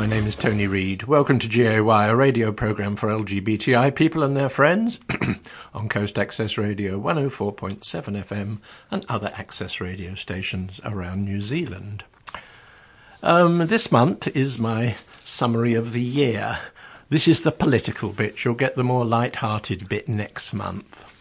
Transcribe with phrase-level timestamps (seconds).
[0.00, 1.02] My name is Tony Reid.
[1.02, 4.98] Welcome to GAY, a radio programme for LGBTI people and their friends
[5.74, 8.60] on Coast Access Radio 104.7 FM
[8.90, 12.04] and other access radio stations around New Zealand.
[13.22, 16.60] Um, this month is my summary of the year.
[17.10, 18.42] This is the political bit.
[18.42, 21.14] You'll get the more light-hearted bit next month.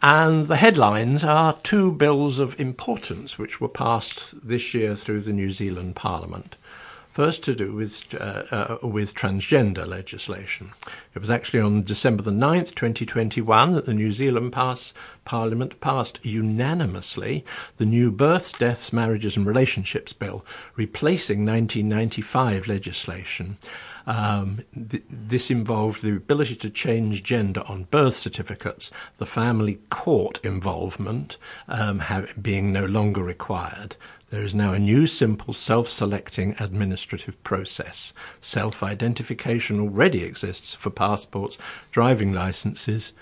[0.00, 5.32] And the headlines are two bills of importance which were passed this year through the
[5.32, 6.54] New Zealand Parliament.
[7.12, 10.72] First, to do with uh, uh, with transgender legislation.
[11.14, 14.94] It was actually on December the 9th, 2021, that the New Zealand pass,
[15.26, 17.44] Parliament passed unanimously
[17.76, 20.42] the new Births, Deaths, Marriages and Relationships Bill,
[20.74, 23.58] replacing 1995 legislation.
[24.06, 30.40] Um, th- this involved the ability to change gender on birth certificates, the family court
[30.42, 31.36] involvement
[31.68, 33.96] um, have, being no longer required.
[34.32, 38.14] There is now a new simple self-selecting administrative process.
[38.40, 41.58] Self-identification already exists for passports,
[41.90, 43.12] driving licenses,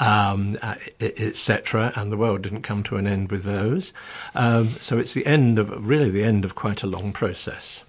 [0.00, 0.58] um,
[1.00, 3.92] etc., and the world didn't come to an end with those.
[4.34, 7.83] Um, so it's the end of, really the end of quite a long process.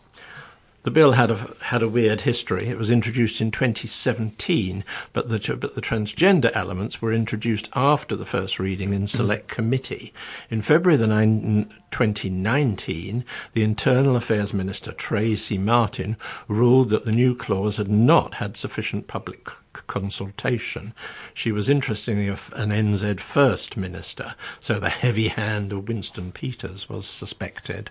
[0.86, 2.68] The bill had a had a weird history.
[2.68, 4.84] It was introduced in 2017,
[5.14, 10.14] but the but the transgender elements were introduced after the first reading in select committee.
[10.52, 17.36] In February the 9, 2019, the Internal Affairs Minister Tracey Martin ruled that the new
[17.36, 19.50] clause had not had sufficient public
[19.88, 20.94] consultation.
[21.34, 27.08] She was interestingly an NZ First Minister, so the heavy hand of Winston Peters was
[27.08, 27.90] suspected.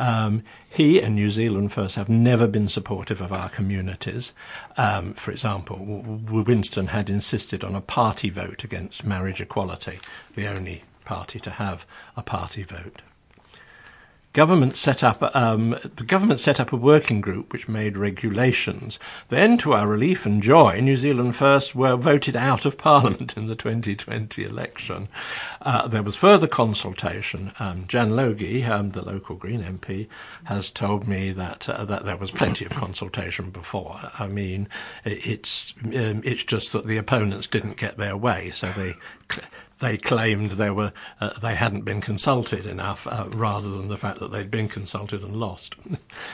[0.00, 4.32] Um, he and New Zealand First have never been supportive of our communities.
[4.78, 10.00] Um, for example, Winston had insisted on a party vote against marriage equality,
[10.34, 13.02] the only party to have a party vote
[14.32, 18.98] government set up um, the government set up a working group which made regulations.
[19.28, 23.46] Then, to our relief and joy, New Zealand First were voted out of Parliament in
[23.46, 25.08] the 2020 election.
[25.62, 27.52] Uh, there was further consultation.
[27.58, 30.06] Um, Jan Logie, um, the local Green MP,
[30.44, 33.98] has told me that uh, that there was plenty of consultation before.
[34.18, 34.68] I mean,
[35.04, 38.94] it's um, it's just that the opponents didn't get their way, so they
[39.80, 44.20] they claimed they were uh, they hadn't been consulted enough, uh, rather than the fact
[44.20, 45.74] that they'd been consulted and lost.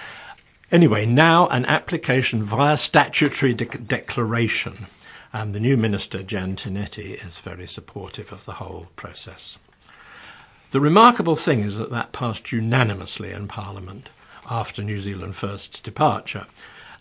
[0.73, 4.87] anyway, now an application via statutory de- declaration,
[5.33, 9.59] and the new minister Jan Tinetti is very supportive of the whole process.
[10.73, 14.09] The remarkable thing is that that passed unanimously in Parliament
[14.51, 16.47] after New Zealand First's departure.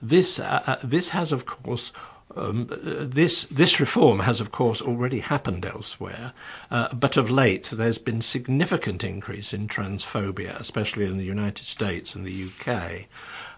[0.02, 1.92] This, uh, uh this has, of course,
[2.36, 6.34] um, this this reform has, of course, already happened elsewhere,
[6.70, 12.16] uh, but of late there's been significant increase in transphobia, especially in the United States
[12.16, 13.06] and the UK.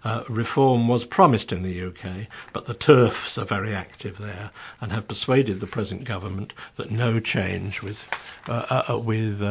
[0.04, 4.92] Uh, reform was promised in the UK, but the TERFs are very active there and
[4.92, 8.08] have persuaded the present government that no change with
[8.48, 9.42] uh, uh, uh with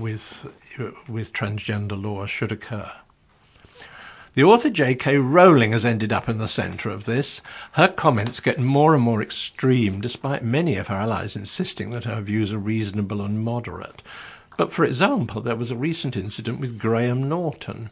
[0.00, 0.46] with
[1.06, 2.90] with transgender law should occur.
[4.34, 5.18] The author J.K.
[5.18, 7.42] Rowling has ended up in the centre of this.
[7.72, 12.18] Her comments get more and more extreme, despite many of her allies insisting that her
[12.22, 14.00] views are reasonable and moderate.
[14.56, 17.90] But for example, there was a recent incident with Graham Norton.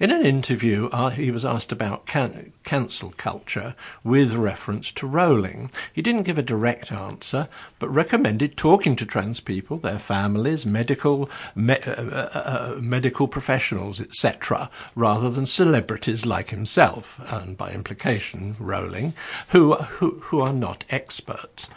[0.00, 5.70] In an interview, uh, he was asked about can- cancel culture with reference to Rowling.
[5.92, 11.28] He didn't give a direct answer, but recommended talking to trans people, their families, medical,
[11.54, 18.56] me- uh, uh, uh medical professionals, etc., rather than celebrities like himself, and by implication,
[18.58, 19.12] Rowling,
[19.48, 21.68] who, who, who are not experts.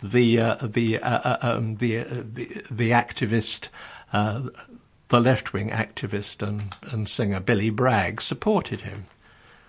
[0.00, 3.70] The, uh, the, uh, um, the, the, the activist
[5.12, 9.04] the left wing activist and, and singer Billy Bragg supported him.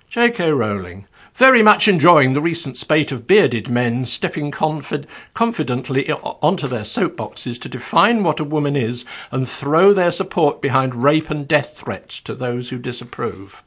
[0.07, 0.53] J.K.
[0.53, 1.05] Rowling,
[1.35, 7.59] very much enjoying the recent spate of bearded men stepping confid- confidently onto their soapboxes
[7.59, 12.21] to define what a woman is and throw their support behind rape and death threats
[12.21, 13.63] to those who disapprove.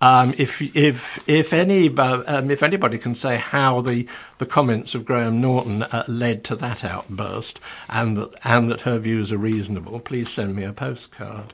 [0.00, 4.06] Um, if if if any um, if anybody can say how the
[4.38, 7.58] the comments of Graham Norton uh, led to that outburst
[7.88, 11.52] and that and that her views are reasonable, please send me a postcard.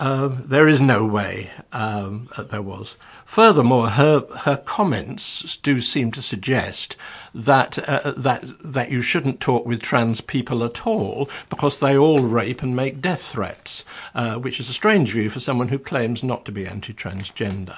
[0.00, 2.94] Um, there is no way um, that there was.
[3.28, 6.96] Furthermore, her her comments do seem to suggest
[7.34, 12.20] that uh, that that you shouldn't talk with trans people at all because they all
[12.20, 13.84] rape and make death threats,
[14.14, 17.76] uh, which is a strange view for someone who claims not to be anti-transgender.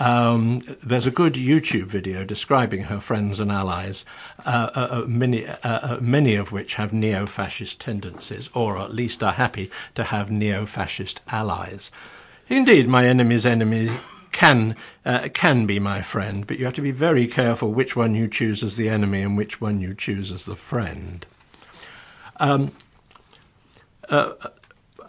[0.00, 4.04] Um, there's a good YouTube video describing her friends and allies,
[4.44, 9.22] uh, uh, uh many, uh, uh, many of which have neo-fascist tendencies, or at least
[9.22, 11.90] are happy to have neo-fascist allies.
[12.50, 13.90] Indeed, my enemy's enemy
[14.32, 18.14] can uh, can be my friend, but you have to be very careful which one
[18.14, 21.26] you choose as the enemy and which one you choose as the friend.
[22.38, 22.72] Um,
[24.08, 24.32] uh,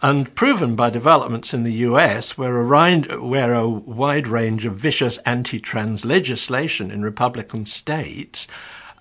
[0.01, 4.75] and proven by developments in the US, where a, rind, where a wide range of
[4.75, 8.48] vicious anti trans legislation in Republican states,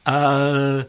[0.06, 0.84] uh,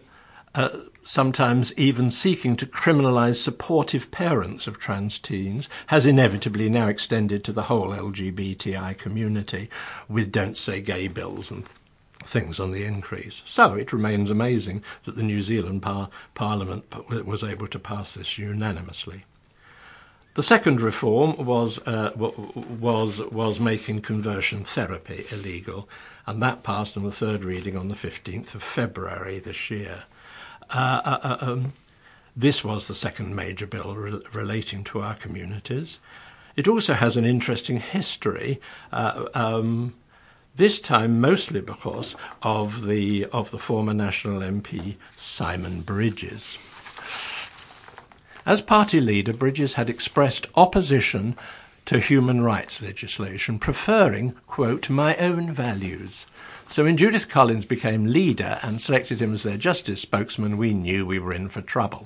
[0.56, 0.70] uh,
[1.10, 7.52] sometimes even seeking to criminalize supportive parents of trans teens, has inevitably now extended to
[7.52, 9.72] the whole LGBTI community
[10.08, 11.66] with Don't Say Gay bills and
[12.24, 13.42] things on the increase.
[13.44, 16.86] So it remains amazing that the New Zealand par- Parliament
[17.26, 19.26] was able to pass this unanimously.
[20.36, 25.90] The second reform was, uh, was, was making conversion therapy illegal,
[26.28, 30.04] and that passed on the third reading on the 15th of February this year.
[30.72, 31.74] Uh, uh, uh, um,
[32.36, 36.00] this was the second major bill re- relating to our communities.
[36.56, 38.60] It also has an interesting history.
[38.92, 39.94] Uh, um,
[40.56, 46.58] this time mostly because of the of the former national MP Simon Bridges.
[48.46, 51.38] As party leader, Bridges had expressed opposition
[51.86, 56.26] to human rights legislation, preferring, quote, my own values.
[56.70, 61.04] So when Judith Collins became leader and selected him as their justice spokesman, we knew
[61.04, 62.06] we were in for trouble.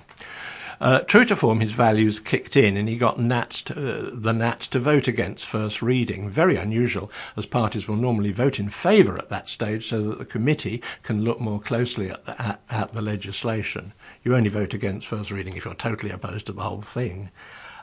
[0.80, 4.32] Uh, true to form, his values kicked in, and he got Nats to, uh, the
[4.32, 6.30] Nats to vote against first reading.
[6.30, 10.26] Very unusual, as parties will normally vote in favour at that stage, so that the
[10.26, 13.92] committee can look more closely at the, at, at the legislation.
[14.24, 17.32] You only vote against first reading if you're totally opposed to the whole thing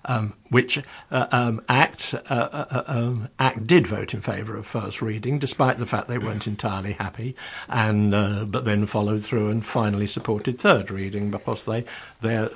[0.05, 4.67] um, which uh, um, ACT, uh, uh, uh, um, ACT did vote in favour of
[4.67, 7.37] first reading, despite the fact they weren't entirely happy,
[7.69, 11.85] and uh, but then followed through and finally supported third reading because they
[12.21, 12.47] they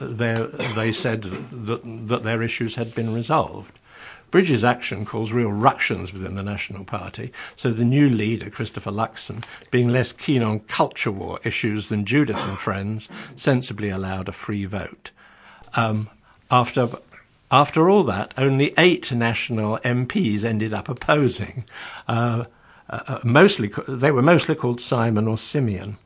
[0.75, 3.79] they said that, that their issues had been resolved.
[4.31, 9.45] Bridges' action caused real ructions within the National Party, so the new leader, Christopher Luxon,
[9.71, 14.65] being less keen on culture war issues than Judith and friends, sensibly allowed a free
[14.65, 15.13] vote.
[15.77, 16.11] Um,
[16.51, 16.89] after
[17.55, 21.65] after all that, only eight national MPs ended up opposing.
[22.09, 22.47] Uh,
[22.91, 25.97] uh, uh, mostly, they were mostly called Simon or Simeon.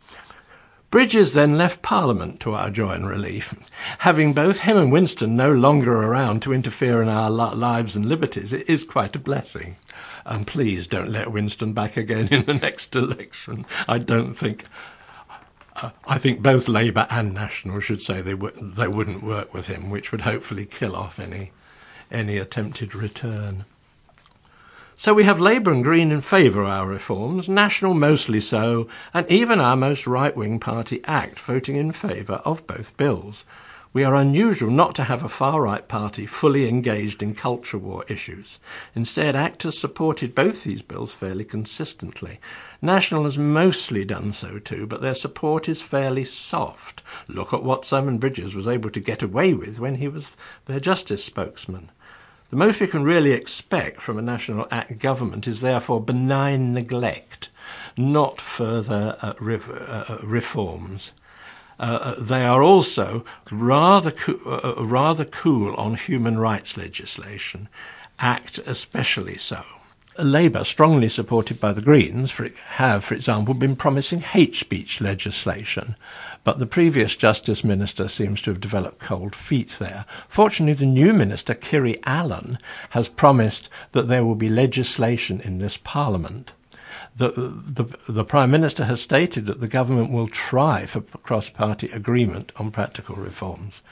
[0.91, 3.55] Bridges then left Parliament to our joy and relief.
[4.01, 8.53] Having both him and Winston no longer around to interfere in our lives and liberties
[8.53, 9.77] it is quite a blessing.
[10.27, 13.65] And please don't let Winston back again in the next election.
[13.89, 14.67] I don't think
[16.07, 19.91] I think both Labour and National should say they, w- they wouldn't work with him,
[19.91, 21.53] which would hopefully kill off any,
[22.11, 23.65] any attempted return.
[24.97, 29.31] So we have Labour and Green in favour of our reforms, National mostly so, and
[29.31, 33.45] even our most right wing party ACT voting in favour of both bills.
[33.93, 38.05] We are unusual not to have a far right party fully engaged in culture war
[38.09, 38.59] issues.
[38.95, 42.41] Instead, ACT has supported both these bills fairly consistently.
[42.81, 47.03] National has mostly done so too, but their support is fairly soft.
[47.27, 50.79] Look at what Simon Bridges was able to get away with when he was their
[50.79, 51.91] justice spokesman.
[52.51, 57.51] The most we can really expect from a National Act government is therefore benign neglect,
[57.97, 61.13] not further uh, uh, uh reforms.
[61.81, 64.41] Uh, uh, they are also rather, co-
[64.79, 67.69] uh, rather cool on human rights legislation,
[68.21, 69.65] Act especially so.
[70.19, 75.95] Labour, strongly supported by the Greens, for, have, for example, been promising hate speech legislation,
[76.43, 80.05] but the previous Justice Minister seems to have developed cold feet there.
[80.29, 82.59] Fortunately, the new Minister, Kiri Allan,
[82.91, 86.51] has promised that there will be legislation in this Parliament.
[87.17, 91.91] The, the, the Prime Minister has stated that the government will try for cross party
[91.91, 93.83] agreement on practical reforms,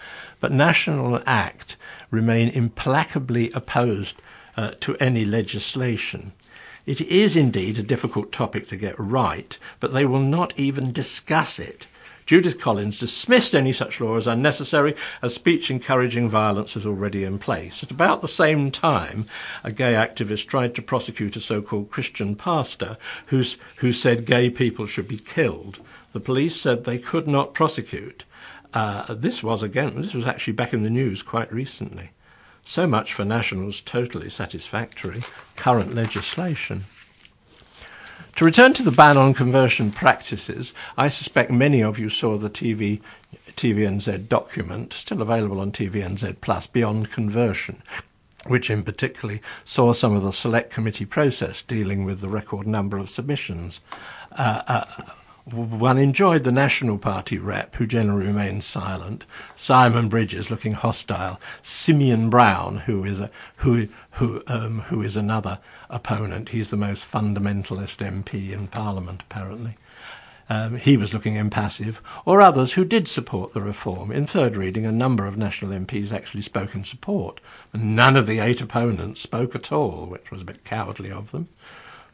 [0.41, 1.77] but National Act
[2.11, 4.17] remain implacably opposed
[4.57, 6.33] uh, to any legislation.
[6.87, 11.59] It is indeed a difficult topic to get right, but they will not even discuss
[11.59, 11.87] it.
[12.27, 17.39] Judith Collins dismissed any such law as unnecessary, as speech encouraging violence is already in
[17.39, 17.85] place.
[17.85, 19.27] At about the same time,
[19.63, 24.87] a gay activist tried to prosecute a so called Christian pastor who said gay people
[24.87, 25.79] should be killed.
[26.13, 28.25] The police said they could not prosecute.
[28.75, 32.11] Uh, this was again, this was actually back in the news quite recently.
[32.69, 35.23] So much for National's totally satisfactory
[35.55, 36.85] current legislation.
[38.35, 42.51] To return to the ban on conversion practices, I suspect many of you saw the
[42.51, 43.01] TV,
[43.53, 47.85] TVNZ document, still available on TVNZ Plus, Beyond Conversion,
[48.47, 52.99] which in particular saw some of the select committee process dealing with the record number
[52.99, 53.79] of submissions.
[54.33, 54.85] Uh, uh,
[55.53, 59.25] one enjoyed the National Party rep, who generally remained silent,
[59.55, 65.61] Simon Bridges looking hostile, Simeon Brown, who is a, who who um, who is another
[65.89, 66.49] opponent.
[66.49, 69.77] He's the most fundamentalist MP in Parliament, apparently.
[70.49, 74.11] Um, he was looking impassive, or others who did support the reform.
[74.11, 77.41] In third reading, a number of national MPs actually spoke in support,
[77.73, 81.31] and none of the eight opponents spoke at all, which was a bit cowardly of
[81.31, 81.49] them.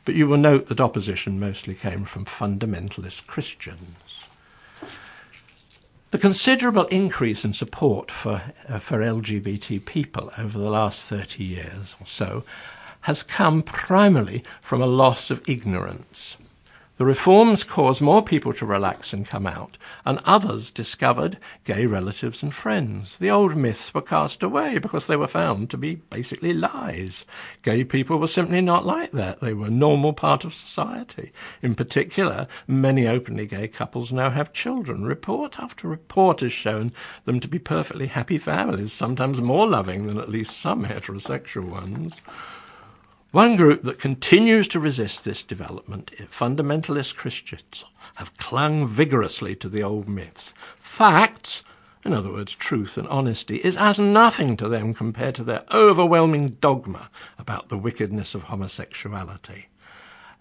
[0.05, 4.27] But you will note that opposition mostly came from fundamentalist Christians.
[6.11, 11.97] The considerable increase in support for, uh, for LGBT people over the last 30 years
[12.01, 12.45] or so
[13.03, 16.37] has come primarily from a loss of ignorance.
[17.03, 22.45] The reforms caused more people to relax and come out, and others discovered gay relatives
[22.45, 23.19] and friends.
[23.19, 27.25] The old myths were cast away because they were found to be basically lies.
[27.63, 29.41] Gay people were simply not like that.
[29.41, 31.33] They were a normal part of society.
[31.61, 35.03] In particular, many openly gay couples now have children.
[35.03, 36.93] Report after report has shown
[37.25, 42.21] them to be perfectly happy families, sometimes more loving than at least some heterosexual ones.
[43.33, 47.83] One group that continues to resist this development, fundamentalist Christians,
[48.17, 50.53] have clung vigorously to the old myths.
[50.77, 51.65] Facts,
[52.05, 56.59] in other words, truth and honesty, is as nothing to them compared to their overwhelming
[56.61, 57.09] dogma
[57.39, 59.69] about the wickedness of homosexuality.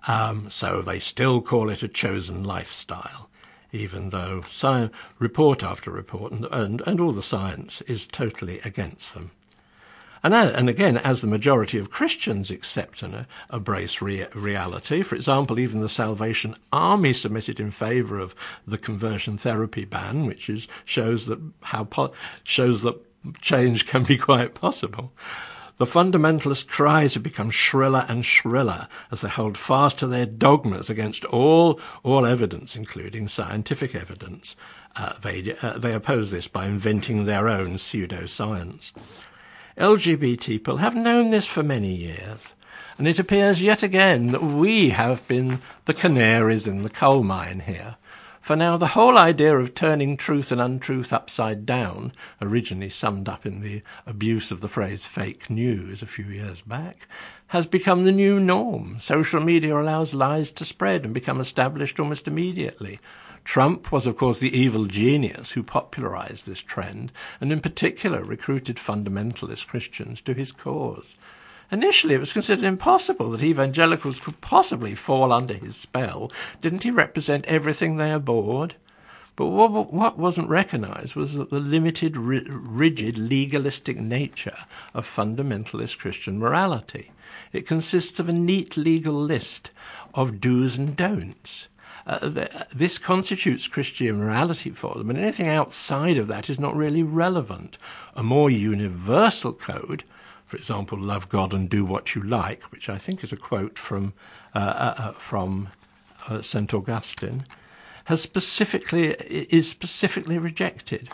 [0.05, 3.29] Um, so they still call it a chosen lifestyle,
[3.71, 9.13] even though sci- report after report and, and, and all the science is totally against
[9.13, 9.31] them.
[10.23, 15.01] And, uh, and again, as the majority of Christians accept and uh, embrace rea- reality,
[15.01, 18.35] for example, even the Salvation Army submitted in favour of
[18.67, 22.13] the conversion therapy ban, which is, shows that how po-
[22.43, 22.95] shows that
[23.41, 25.11] change can be quite possible.
[25.77, 30.91] The fundamentalist cry to become shriller and shriller as they hold fast to their dogmas
[30.91, 34.55] against all all evidence, including scientific evidence.
[34.95, 38.91] Uh, they, uh, they oppose this by inventing their own pseudoscience.
[39.81, 42.53] LGBT people have known this for many years,
[42.99, 47.63] and it appears yet again that we have been the canaries in the coal mine
[47.65, 47.95] here.
[48.41, 53.43] For now, the whole idea of turning truth and untruth upside down, originally summed up
[53.43, 57.07] in the abuse of the phrase fake news a few years back,
[57.47, 58.99] has become the new norm.
[58.99, 62.99] Social media allows lies to spread and become established almost immediately.
[63.43, 68.77] Trump was, of course, the evil genius who popularized this trend, and in particular recruited
[68.77, 71.15] fundamentalist Christians to his cause.
[71.71, 76.31] Initially, it was considered impossible that evangelicals could possibly fall under his spell.
[76.59, 78.75] Didn't he represent everything they abhorred?
[79.37, 84.57] But what wasn't recognized was the limited, rigid, legalistic nature
[84.93, 87.11] of fundamentalist Christian morality.
[87.53, 89.71] It consists of a neat legal list
[90.13, 91.69] of do's and don'ts.
[92.07, 97.03] Uh, this constitutes Christian morality for them, and anything outside of that is not really
[97.03, 97.77] relevant.
[98.15, 100.03] A more universal code,
[100.45, 103.77] for example, love God and do what you like, which I think is a quote
[103.77, 104.13] from
[104.55, 105.69] uh, uh, uh from
[106.27, 107.45] uh, Saint Augustine,
[108.05, 111.09] has specifically is specifically rejected.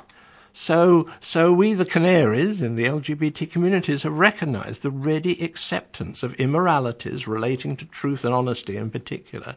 [0.59, 6.33] So, so we, the canaries in the LGBT communities, have recognized the ready acceptance of
[6.33, 9.55] immoralities relating to truth and honesty in particular,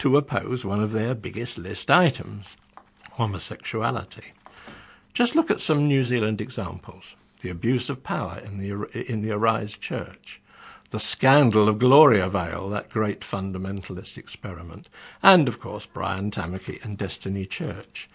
[0.00, 2.56] to oppose one of their biggest list items
[3.12, 4.32] homosexuality.
[5.12, 9.30] Just look at some New Zealand examples the abuse of power in the, in the
[9.30, 10.42] Arise Church,
[10.90, 14.88] the scandal of Gloriavale, that great fundamentalist experiment,
[15.22, 18.10] and of course Brian Tamaki and Destiny Church.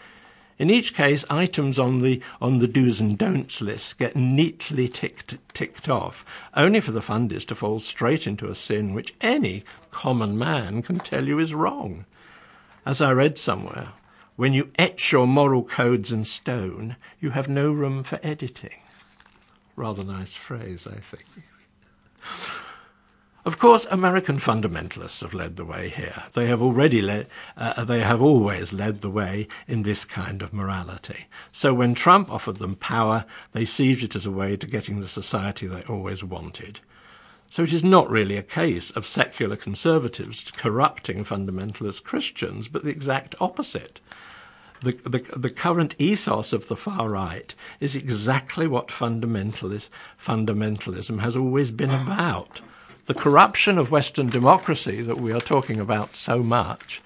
[0.58, 5.38] In each case, items on the, on the do's and don'ts list get neatly ticked,
[5.54, 10.38] ticked off, only for the funders to fall straight into a sin which any common
[10.38, 12.06] man can tell you is wrong.
[12.86, 13.90] As I read somewhere,
[14.38, 18.80] when you etch your moral codes in stone, you have no room for editing.
[19.76, 21.26] Rather nice phrase, I think.
[23.46, 26.24] Of course, American fundamentalists have led the way here.
[26.34, 30.52] They have already led, uh, they have always led the way in this kind of
[30.52, 31.28] morality.
[31.52, 35.08] So when Trump offered them power, they seized it as a way to getting the
[35.08, 36.80] society they always wanted.
[37.52, 42.90] So it is not really a case of secular conservatives corrupting fundamentalist Christians, but the
[42.90, 44.00] exact opposite.
[44.82, 51.36] The, the, the, current ethos of the far right is exactly what fundamentalist, fundamentalism has
[51.36, 52.62] always been about
[53.06, 57.02] the corruption of Western democracy that we are talking about so much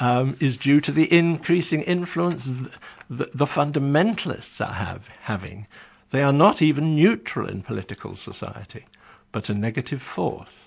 [0.00, 2.68] um, is due to the increasing influence th-
[3.10, 5.66] the, the fundamentalists are have, having.
[6.10, 8.86] They are not even neutral in political society,
[9.32, 10.66] but a negative force.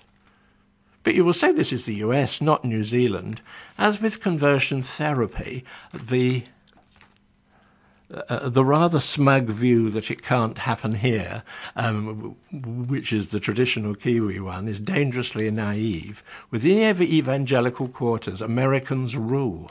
[1.02, 3.40] But you will say this is the US, not New Zealand.
[3.78, 5.64] As with conversion therapy,
[5.94, 6.44] the
[8.12, 11.42] uh, the rather smug view that it can't happen here,
[11.74, 16.22] um, which is the traditional Kiwi one, is dangerously naive.
[16.50, 19.70] Within evangelical quarters, Americans rule.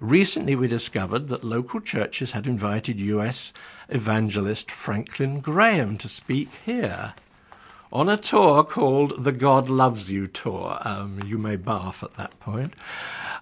[0.00, 3.52] Recently, we discovered that local churches had invited US
[3.88, 7.14] evangelist Franklin Graham to speak here
[7.90, 10.78] on a tour called the God Loves You Tour.
[10.82, 12.74] Um, you may barf at that point.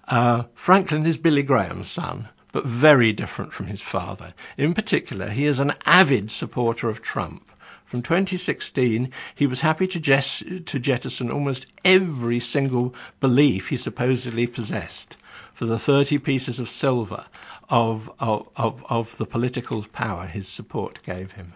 [0.07, 4.31] Uh, Franklin is Billy Graham's son but very different from his father.
[4.57, 7.51] In particular, he is an avid supporter of Trump.
[7.83, 15.17] From 2016, he was happy to, to jettison almost every single belief he supposedly possessed
[15.53, 17.25] for the 30 pieces of silver
[17.69, 21.53] of, of, of, of the political power his support gave him.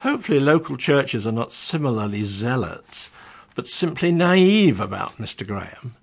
[0.00, 3.10] Hopefully, local churches are not similarly zealots,
[3.54, 5.46] but simply naive about Mr.
[5.46, 5.94] Graham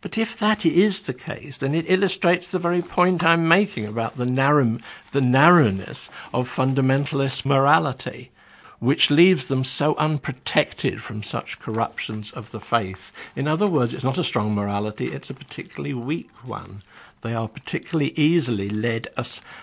[0.00, 4.16] but if that is the case, then it illustrates the very point I'm making about
[4.16, 4.78] the, narrow,
[5.12, 8.30] the narrowness of fundamentalist morality,
[8.78, 13.12] which leaves them so unprotected from such corruptions of the faith.
[13.36, 16.82] In other words, it's not a strong morality, it's a particularly weak one.
[17.20, 19.08] They are particularly easily led,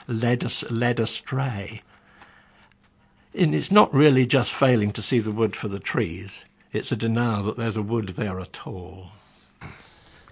[0.07, 1.81] led, led astray.
[3.33, 6.95] And it's not really just failing to see the wood for the trees, it's a
[6.95, 9.13] denial that there's a wood there at all.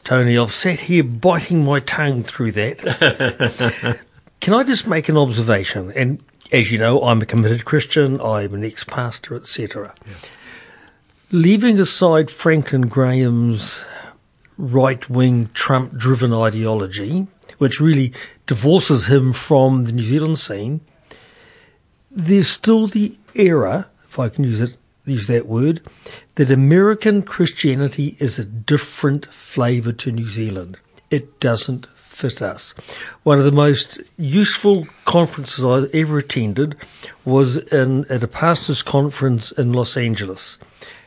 [0.06, 4.00] Tony, I've sat here biting my tongue through that.
[4.40, 5.92] Can I just make an observation?
[5.94, 6.22] And
[6.52, 9.96] as you know, I'm a committed Christian, I'm an ex pastor, etc.
[10.06, 10.14] Yeah.
[11.32, 13.84] Leaving aside Franklin Graham's
[14.60, 17.26] right wing Trump driven ideology,
[17.58, 18.14] which really
[18.46, 20.82] divorces him from the New Zealand scene,
[22.16, 25.82] there's still the era, if I can use it, use that word,
[26.36, 30.78] that American Christianity is a different flavour to New Zealand.
[31.10, 32.74] It doesn't fit us.
[33.24, 36.76] One of the most useful conferences I ever attended
[37.24, 40.58] was in, at a pastor's conference in Los Angeles.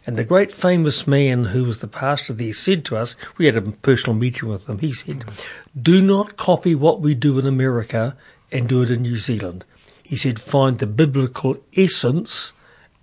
[0.06, 3.56] And the great famous man who was the pastor there said to us, we had
[3.56, 5.24] a personal meeting with him, he said,
[5.80, 8.16] do not copy what we do in America
[8.50, 9.64] and do it in New Zealand.
[10.02, 12.54] He said, find the biblical essence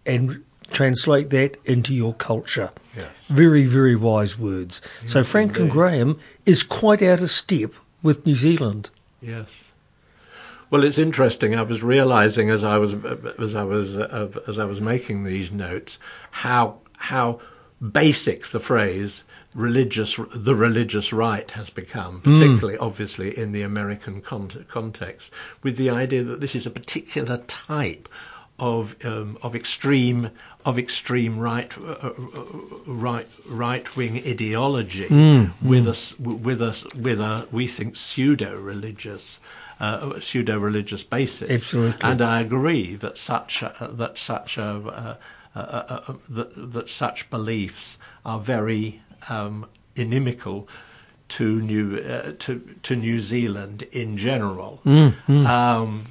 [0.05, 2.71] and translate that into your culture.
[2.95, 3.07] Yes.
[3.29, 4.81] Very, very wise words.
[5.01, 5.73] Yes, so Franklin indeed.
[5.73, 7.73] Graham is quite out of step
[8.03, 8.89] with New Zealand.
[9.21, 9.71] Yes.
[10.69, 11.55] Well, it's interesting.
[11.55, 12.93] I was realizing as I was
[13.39, 15.99] as I was uh, as I was making these notes
[16.31, 17.39] how how
[17.91, 19.23] basic the phrase
[19.53, 22.33] religious the religious right has become, hmm.
[22.33, 22.81] particularly mm.
[22.81, 25.31] obviously in the American con- context,
[25.63, 28.09] with the idea that this is a particular type
[28.59, 30.29] of um, of extreme
[30.65, 32.13] of extreme right uh, uh,
[32.87, 36.19] right right wing ideology mm, with mm.
[36.19, 39.39] a with a with a we think pseudo religious
[39.79, 41.51] uh, pseudo religious basis.
[41.51, 45.15] Absolutely, and I agree that such uh, that such uh,
[45.53, 50.67] uh, that that such beliefs are very um, inimical
[51.27, 54.79] to New to to New Zealand in general.
[54.83, 55.45] Mm.
[55.45, 56.05] Um,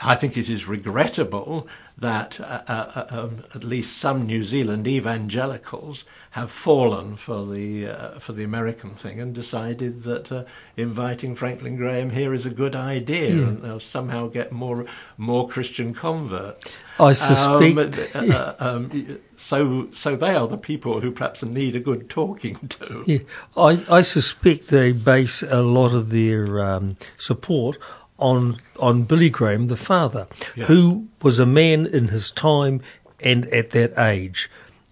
[0.00, 4.86] I think it is regrettable that uh, uh, uh, um, at least some New Zealand
[4.86, 10.44] evangelicals have fallen for the uh, for the American thing and decided that uh,
[10.76, 13.48] inviting Franklin Graham here is a good idea yeah.
[13.48, 16.80] and they'll somehow get more more Christian converts.
[17.00, 18.14] I suspect.
[18.14, 22.54] Um, uh, um, so so they are the people who perhaps need a good talking
[22.68, 23.02] to.
[23.06, 23.18] Yeah,
[23.56, 27.78] I I suspect they base a lot of their um, support
[28.18, 30.66] on on Billy Graham, the father, yeah.
[30.66, 32.80] who was a man in his time
[33.20, 34.50] and at that age.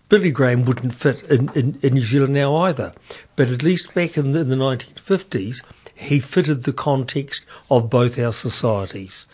[0.08, 2.92] Billy Graham wouldn't fit in, in, in New Zealand now either,
[3.34, 8.18] but at least back in the, in the 1950s, he fitted the context of both
[8.18, 9.26] our societies.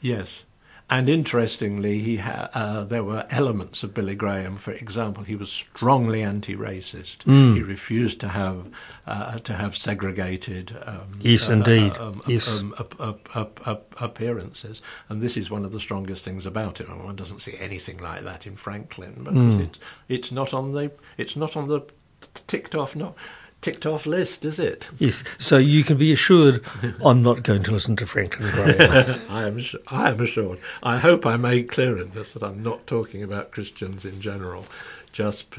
[0.00, 0.42] Yes.
[0.90, 4.56] And interestingly, he ha- uh, there were elements of Billy Graham.
[4.56, 7.18] For example, he was strongly anti-racist.
[7.18, 7.54] Mm.
[7.54, 8.66] He refused to have
[9.06, 12.60] uh, to have segregated um, yes, uh, indeed, um, yes.
[12.60, 12.74] Um,
[14.00, 14.82] appearances.
[15.08, 17.04] And this is one of the strongest things about him.
[17.04, 19.60] one doesn't see anything like that in Franklin, but mm.
[19.60, 21.82] it, it's not on the it's not on the
[22.46, 23.14] ticked off no
[23.60, 24.86] ticked off list, is it?
[24.98, 25.24] Yes.
[25.38, 26.64] So you can be assured
[27.04, 29.20] I'm not going to listen to Franklin Graham.
[29.30, 29.60] I am.
[29.88, 30.58] I am assured.
[30.82, 34.66] I hope I made clear in this that I'm not talking about Christians in general,
[35.12, 35.54] just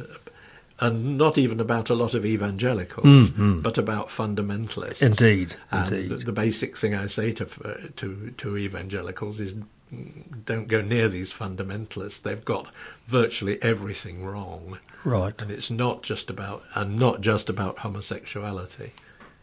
[0.82, 3.62] and not even about a lot of evangelicals, mm-hmm.
[3.62, 5.02] but about fundamentalists.
[5.02, 6.10] Indeed, and indeed.
[6.10, 9.56] The, the, basic thing I say to uh, to to evangelicals is
[10.46, 12.22] don't go near these fundamentalists.
[12.22, 12.72] They've got
[13.08, 15.34] virtually everything wrong, Right.
[15.40, 18.92] and it's not just about and not just about homosexuality.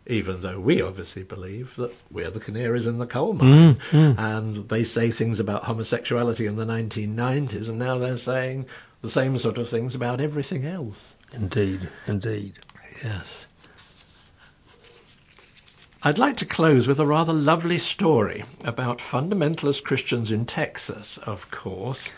[0.07, 4.18] Even though we obviously believe that we're the canaries in the coal mine, mm, mm.
[4.18, 8.64] and they say things about homosexuality in the 1990s, and now they're saying
[9.03, 11.14] the same sort of things about everything else.
[11.33, 11.88] Indeed.
[12.07, 12.55] Indeed.
[13.05, 13.47] Yes.
[16.03, 21.51] I'd like to close with a rather lovely story about fundamentalist Christians in Texas, of
[21.51, 22.11] course,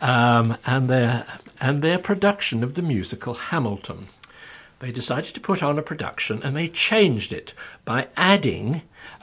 [0.00, 1.26] um, and their
[1.60, 4.08] and their production of the musical Hamilton.
[4.78, 8.82] They decided to put on a production, and they changed it by adding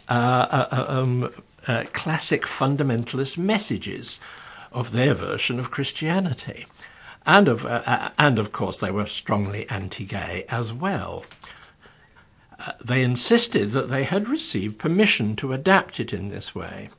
[0.10, 1.34] uh, uh, uh, um,
[1.66, 4.20] uh, classic fundamentalist messages
[4.74, 6.66] of their version of Christianity,
[7.26, 11.24] and of uh, uh, and of course they were strongly anti-gay as well
[12.84, 16.90] they insisted that they had received permission to adapt it in this way.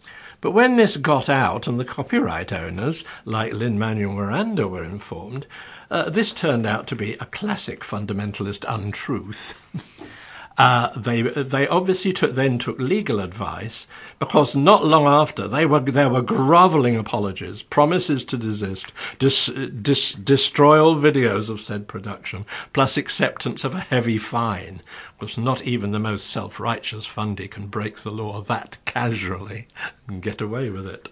[0.41, 5.47] But when this got out and the copyright owners, like Lin Manuel Miranda, were informed,
[5.91, 9.59] uh, this turned out to be a classic fundamentalist untruth.
[10.59, 13.87] Uh, they they obviously took, then took legal advice
[14.19, 20.12] because not long after they were there were grovelling apologies, promises to desist, dis, dis,
[20.12, 24.81] destroy all videos of said production, plus acceptance of a heavy fine.
[25.21, 29.66] Was not even the most self-righteous fundy can break the law that casually
[30.07, 31.11] and get away with it.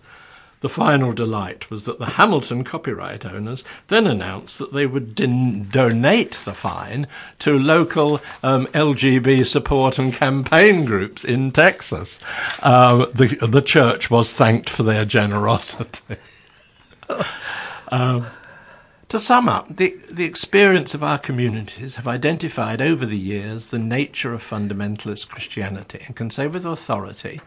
[0.65, 5.69] The final delight was that the Hamilton copyright owners then announced that they would din-
[5.69, 7.07] donate the fine
[7.41, 12.19] to local um, LGB support and campaign groups in Texas.
[12.63, 16.17] Um, the, the church was thanked for their generosity.
[17.89, 18.27] Um,
[19.11, 23.79] to sum up, the, the experience of our communities have identified over the years the
[23.79, 27.43] nature of fundamentalist Christianity and can say with authority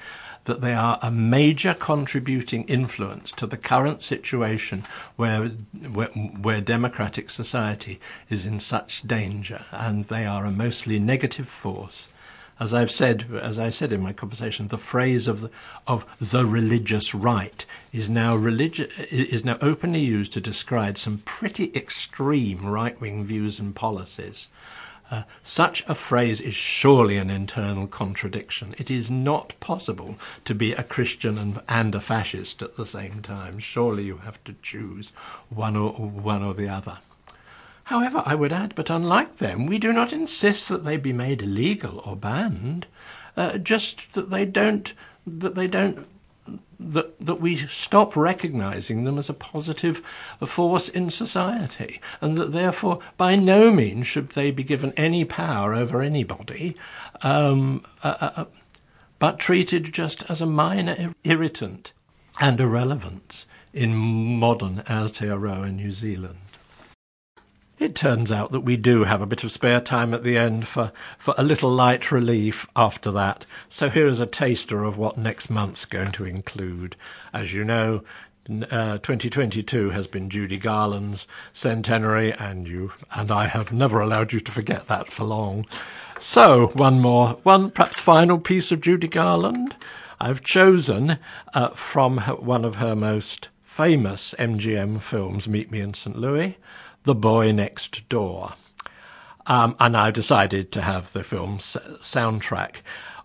[0.48, 4.84] that they are a major contributing influence to the current situation
[5.16, 5.50] where,
[5.94, 12.10] where, where democratic society is in such danger, and they are a mostly negative force.
[12.60, 15.52] As I've said, as I said in my conversation, the phrase of the,
[15.86, 21.72] of the religious right is now religi- is now openly used to describe some pretty
[21.76, 24.50] extreme right-wing views and policies.
[25.10, 28.76] Uh, such a phrase is surely an internal contradiction.
[28.78, 33.22] It is not possible to be a Christian and, and a fascist at the same
[33.22, 33.60] time.
[33.60, 35.12] Surely you have to choose
[35.50, 36.98] one or one or the other.
[37.86, 41.42] However, I would add, but unlike them, we do not insist that they be made
[41.42, 42.86] illegal or banned.
[43.38, 44.94] Uh, just that they don't
[45.26, 46.06] that they don't
[46.80, 50.02] that that we stop recognizing them as a positive
[50.46, 55.74] force in society, and that therefore by no means should they be given any power
[55.74, 56.76] over anybody,
[57.22, 58.46] um, uh, uh,
[59.20, 61.94] but treated just as a minor irritant
[62.40, 66.47] and irrelevance in modern Aotearoa New Zealand.
[67.80, 70.68] It turns out that we do have a bit of spare time at the end
[70.68, 73.46] for, for a little light relief after that.
[73.70, 76.96] So here is a taster of what next month's going to include.
[77.34, 78.04] As you know,
[78.50, 84.40] uh, 2022 has been Judy Garland's centenary, and you and I have never allowed you
[84.40, 85.66] to forget that for long.
[86.20, 89.76] So one more, one perhaps final piece of Judy Garland.
[90.20, 91.20] I've chosen
[91.54, 96.18] uh, from her, one of her most famous MGM films, Meet Me in St.
[96.18, 96.58] Louis.
[97.08, 98.56] The Boy Next Door.
[99.46, 102.82] Um, and I decided to have the film's soundtrack.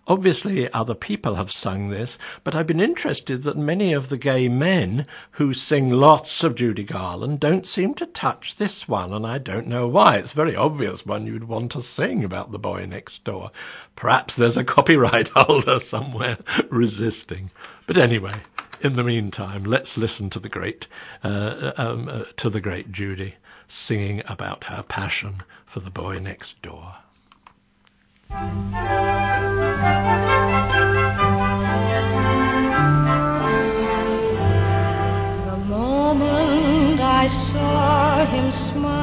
[0.07, 4.47] Obviously, other people have sung this, but I've been interested that many of the gay
[4.47, 9.37] men who sing lots of Judy Garland don't seem to touch this one, and I
[9.37, 10.15] don't know why.
[10.15, 13.51] It's a very obvious one you'd want to sing about the boy next door.
[13.97, 16.37] Perhaps there's a copyright holder somewhere
[16.69, 17.51] resisting.
[17.85, 18.35] But anyway,
[18.79, 20.87] in the meantime, let's listen to the great,
[21.21, 23.35] uh, um, uh, to the great Judy
[23.73, 26.95] singing about her passion for the boy next door.
[28.29, 28.37] The
[35.67, 39.02] moment I saw him smile,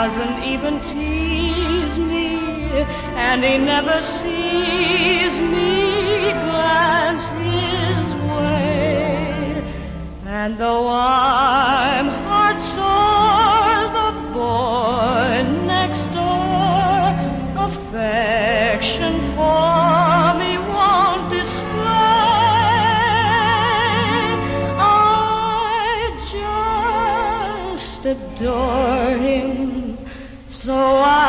[0.08, 2.38] doesn't even tease me,
[3.28, 9.62] and he never sees me glance his way.
[10.26, 17.04] And though I'm heart sore, the boy next door
[17.68, 21.76] affection for me won't display.
[24.80, 26.16] I
[27.76, 29.57] just adore him,
[30.64, 31.27] so I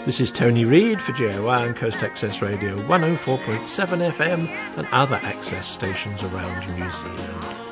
[0.06, 5.68] This is Tony Reid for GOI and Coast Access Radio 104.7 FM and other access
[5.68, 7.71] stations around New Zealand.